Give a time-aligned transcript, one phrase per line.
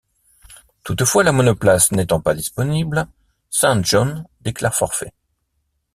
[0.83, 3.05] Toutefois, la monoplace n'étant pas disponible,
[3.51, 5.13] St John déclare forfait.